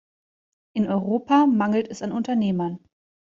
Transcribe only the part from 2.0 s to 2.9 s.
an Unternehmern.